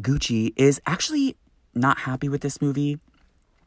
[0.01, 1.35] Gucci, is actually
[1.73, 2.99] not happy with this movie.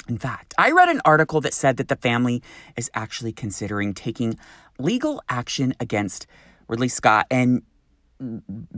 [0.09, 2.43] In fact, I read an article that said that the family
[2.77, 4.39] is actually considering taking
[4.79, 6.27] legal action against
[6.67, 7.63] Ridley Scott and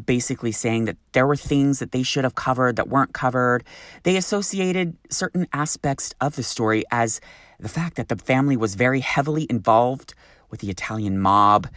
[0.04, 3.64] basically saying that there were things that they should have covered that weren't covered.
[4.02, 7.20] They associated certain aspects of the story as
[7.58, 10.14] the fact that the family was very heavily involved
[10.50, 11.68] with the Italian mob.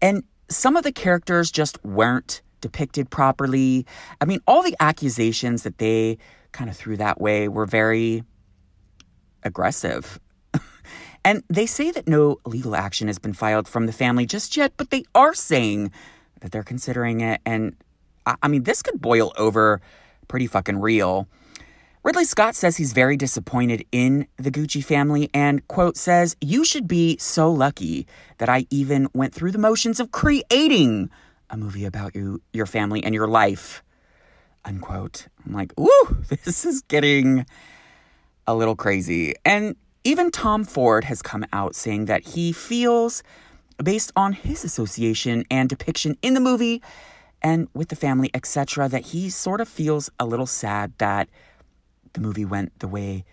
[0.00, 0.24] And
[0.54, 3.86] some of the characters just weren't depicted properly.
[4.20, 6.18] I mean, all the accusations that they
[6.52, 8.24] kind of threw that way were very
[9.42, 10.20] aggressive.
[11.24, 14.72] and they say that no legal action has been filed from the family just yet,
[14.76, 15.90] but they are saying
[16.40, 17.40] that they're considering it.
[17.44, 17.76] And
[18.26, 19.80] I, I mean, this could boil over
[20.28, 21.28] pretty fucking real.
[22.04, 26.88] Ridley Scott says he's very disappointed in the Gucci family and, quote, says, You should
[26.88, 31.10] be so lucky that I even went through the motions of creating
[31.48, 33.84] a movie about you, your family, and your life,
[34.64, 35.28] unquote.
[35.46, 37.46] I'm like, ooh, this is getting
[38.48, 39.34] a little crazy.
[39.44, 43.22] And even Tom Ford has come out saying that he feels,
[43.80, 46.82] based on his association and depiction in the movie
[47.42, 51.28] and with the family, etc., that he sort of feels a little sad that
[52.14, 53.24] the movie went the way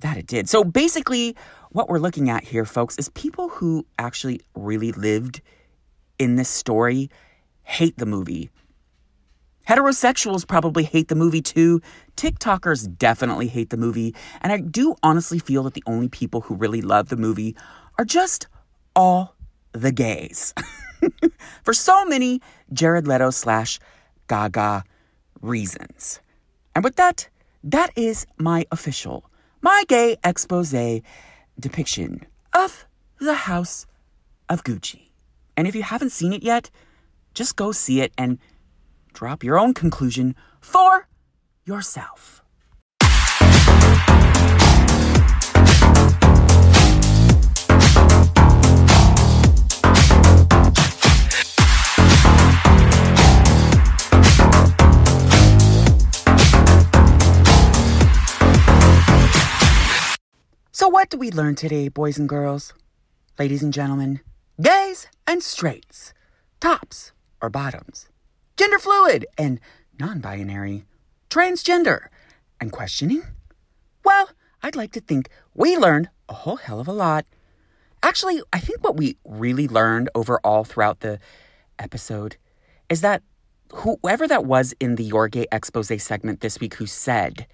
[0.00, 0.48] that it did.
[0.48, 1.36] So basically,
[1.70, 5.40] what we're looking at here, folks, is people who actually really lived
[6.18, 7.10] in this story
[7.62, 8.50] hate the movie.
[9.68, 11.80] Heterosexuals probably hate the movie too.
[12.16, 14.14] TikTokers definitely hate the movie.
[14.40, 17.56] And I do honestly feel that the only people who really love the movie
[17.98, 18.46] are just
[18.94, 19.34] all
[19.72, 20.54] the gays.
[21.64, 22.40] For so many
[22.72, 23.80] Jared Leto slash
[24.28, 24.84] Gaga
[25.40, 26.20] reasons.
[26.74, 27.28] And with that,
[27.66, 29.28] that is my official,
[29.60, 30.72] my gay expose
[31.58, 32.86] depiction of
[33.18, 33.86] the House
[34.48, 35.10] of Gucci.
[35.56, 36.70] And if you haven't seen it yet,
[37.34, 38.38] just go see it and
[39.12, 41.08] drop your own conclusion for
[41.64, 42.35] yourself.
[60.78, 62.74] So, what do we learn today, boys and girls,
[63.38, 64.20] ladies and gentlemen,
[64.60, 66.12] gays and straights,
[66.60, 68.10] tops or bottoms,
[68.58, 69.58] gender fluid and
[69.98, 70.84] non binary,
[71.30, 72.08] transgender,
[72.60, 73.22] and questioning?
[74.04, 74.28] Well,
[74.62, 77.24] I'd like to think we learned a whole hell of a lot.
[78.02, 81.18] Actually, I think what we really learned overall throughout the
[81.78, 82.36] episode
[82.90, 83.22] is that
[83.72, 87.46] whoever that was in the Your Gay Expose segment this week who said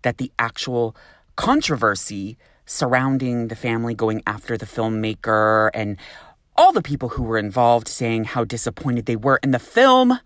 [0.00, 0.96] that the actual
[1.36, 5.96] controversy surrounding the family going after the filmmaker and
[6.56, 10.18] all the people who were involved saying how disappointed they were in the film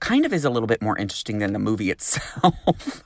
[0.00, 3.04] kind of is a little bit more interesting than the movie itself.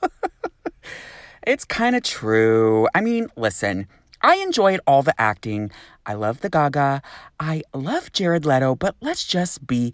[1.47, 2.87] it's kind of true.
[2.95, 3.87] I mean, listen,
[4.21, 5.71] I enjoyed all the acting.
[6.05, 7.01] I love the Gaga.
[7.39, 9.93] I love Jared Leto, but let's just be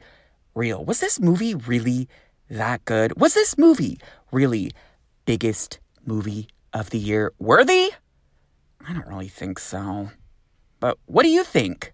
[0.56, 0.84] real.
[0.86, 2.08] Was this movie really
[2.50, 3.20] that good?
[3.20, 4.00] Was this movie
[4.32, 4.72] really
[5.26, 7.92] biggest movie of the year worthy?
[8.88, 10.10] I don't really think so.
[10.80, 11.94] But what do you think?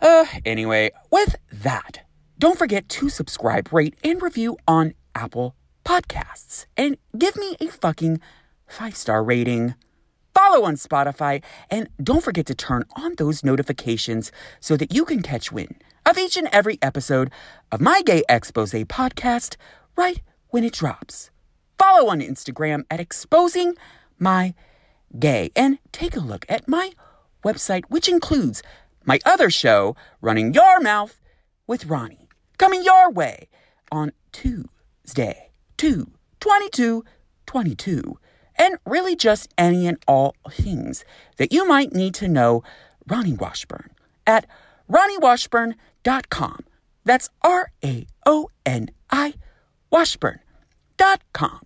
[0.00, 2.04] Uh, anyway, with that,
[2.38, 5.54] don't forget to subscribe, rate, and review on Apple
[5.84, 6.66] Podcasts.
[6.76, 8.20] And give me a fucking
[8.66, 9.74] five star rating.
[10.34, 15.22] Follow on Spotify, and don't forget to turn on those notifications so that you can
[15.22, 17.30] catch wind of each and every episode
[17.70, 19.56] of my Gay Expose podcast
[19.94, 21.30] right when it drops.
[21.78, 23.74] Follow on Instagram at Exposing
[24.18, 24.54] My
[25.18, 26.92] Gay and take a look at my
[27.44, 28.62] website, which includes
[29.04, 31.20] my other show, Running Your Mouth
[31.66, 33.48] with Raoni, coming your way
[33.90, 36.10] on Tuesday, 2
[36.40, 37.04] 22
[37.46, 38.18] 22
[38.56, 41.04] and really just any and all things
[41.36, 42.62] that you might need to know
[43.08, 43.90] Raoni Washburn
[44.26, 44.46] at
[44.90, 46.64] RaoniWashburn.com.
[47.04, 49.34] That's R A O N I
[49.90, 51.60] Washburn.com.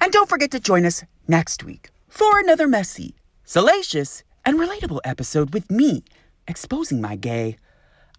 [0.00, 5.54] And don't forget to join us next week for another messy, salacious, and relatable episode
[5.54, 6.04] with me
[6.46, 7.56] exposing my gay.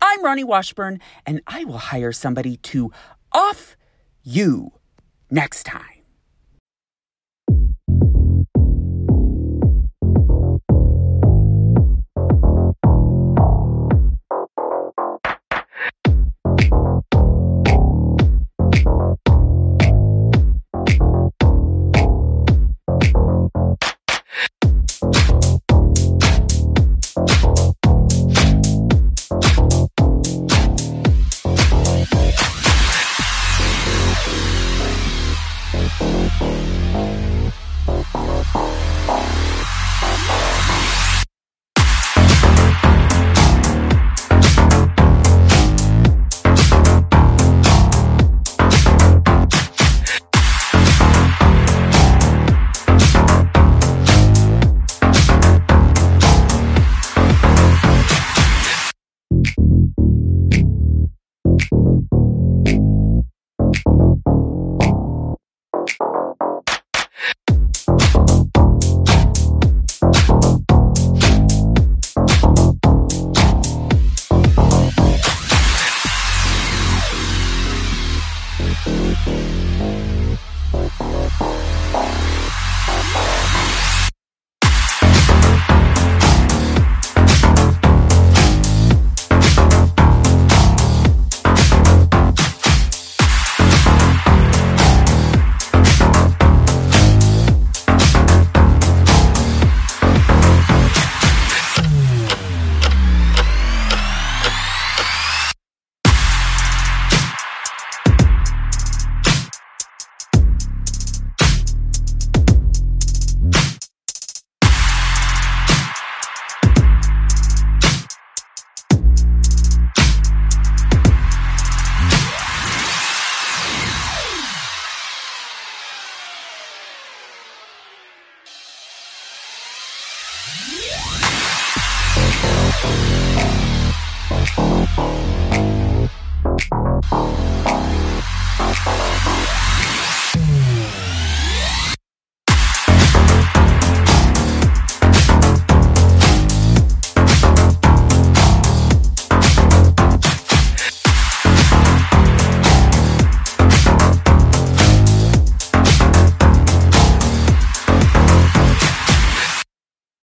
[0.02, 2.92] I'm Raoni Washburn, and I will hire somebody to
[3.32, 3.78] off
[4.24, 4.72] you
[5.30, 6.03] next time.